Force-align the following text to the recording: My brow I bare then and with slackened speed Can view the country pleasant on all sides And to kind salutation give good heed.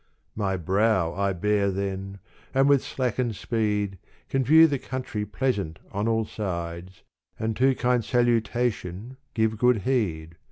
My 0.35 0.57
brow 0.57 1.13
I 1.13 1.31
bare 1.31 1.69
then 1.69 2.17
and 2.55 2.67
with 2.67 2.83
slackened 2.83 3.35
speed 3.35 3.99
Can 4.29 4.43
view 4.43 4.65
the 4.65 4.79
country 4.79 5.27
pleasant 5.27 5.77
on 5.91 6.07
all 6.07 6.25
sides 6.25 7.03
And 7.37 7.55
to 7.57 7.75
kind 7.75 8.03
salutation 8.03 9.17
give 9.35 9.59
good 9.59 9.83
heed. 9.83 10.37